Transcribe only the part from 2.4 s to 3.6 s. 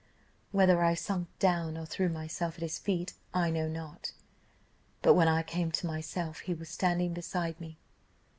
at his feet, I